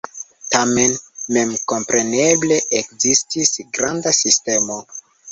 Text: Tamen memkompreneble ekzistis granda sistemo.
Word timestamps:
Tamen 0.53 0.93
memkompreneble 1.35 2.57
ekzistis 2.79 3.51
granda 3.77 4.15
sistemo. 4.21 4.79